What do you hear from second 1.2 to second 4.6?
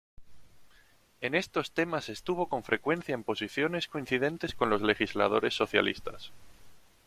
En estos temas estuvo con frecuencia en posiciones coincidentes